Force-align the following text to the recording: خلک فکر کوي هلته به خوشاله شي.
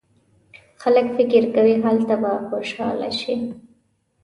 خلک 0.81 1.05
فکر 1.17 1.41
کوي 1.55 1.73
هلته 1.83 2.13
به 2.21 2.31
خوشاله 2.49 3.09
شي. 3.19 3.35